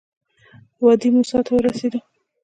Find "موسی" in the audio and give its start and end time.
1.15-1.39